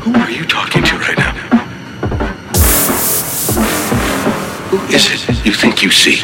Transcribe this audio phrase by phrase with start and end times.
[0.00, 1.32] Who are you talking to right now?
[4.70, 6.20] Who is it you think you see?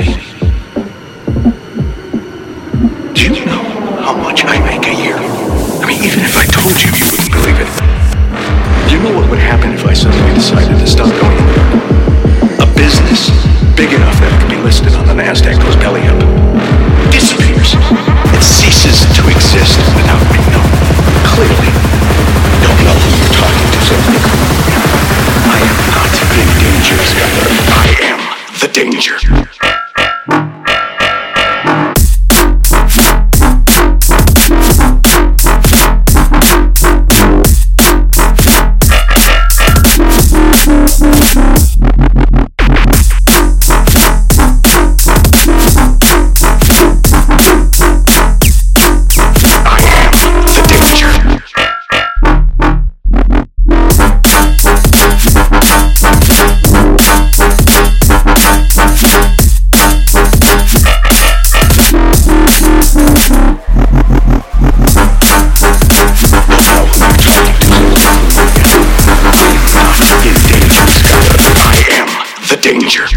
[3.14, 3.62] Do you know
[4.00, 5.16] how much I make a year?
[5.16, 8.92] I mean, even if I told you, you wouldn't believe it.
[8.92, 11.63] You know what would happen if I suddenly decided to stop going?
[28.74, 29.43] danger.
[72.84, 73.13] danger.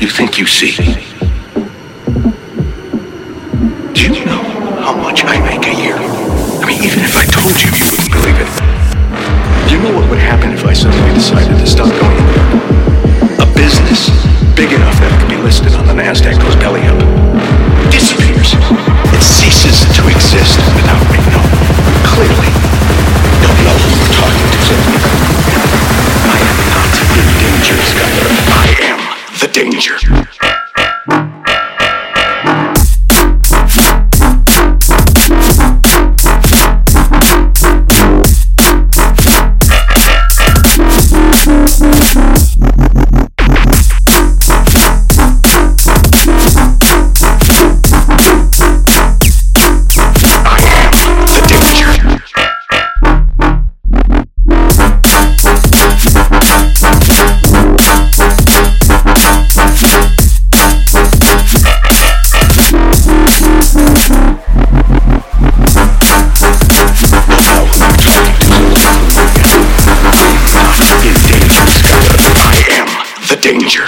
[0.00, 0.76] you think you see.
[3.94, 4.42] Do you know
[4.80, 5.96] how much I make a year?
[5.96, 9.72] I mean, even if I told you, you wouldn't believe it.
[9.72, 12.57] You know what would happen if I suddenly decided to stop going to work?
[29.40, 30.17] the danger.
[73.40, 73.86] danger.